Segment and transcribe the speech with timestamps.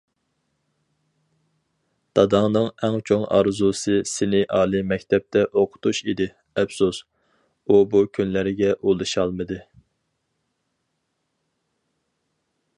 [2.19, 6.29] داداڭنىڭ ئەڭ چوڭ ئارزۇسى سېنى ئالىي مەكتەپتە ئوقۇتۇش ئىدى،
[6.63, 7.03] ئەپسۇس،
[7.67, 9.59] ئۇ بۇ كۈنلەرگە ئۇلىشالمىدى.